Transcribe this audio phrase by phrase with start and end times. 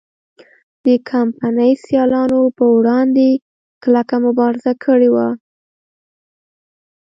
[0.85, 3.29] د کمپنۍ سیالانو پر وړاندې
[3.83, 5.27] کلکه مبارزه کړې وه.